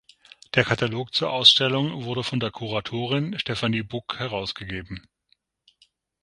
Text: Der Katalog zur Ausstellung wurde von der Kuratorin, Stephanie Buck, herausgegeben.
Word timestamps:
Der 0.55 0.65
Katalog 0.65 1.13
zur 1.13 1.31
Ausstellung 1.31 2.05
wurde 2.05 2.23
von 2.23 2.39
der 2.39 2.49
Kuratorin, 2.49 3.37
Stephanie 3.37 3.83
Buck, 3.83 4.17
herausgegeben. 4.17 5.07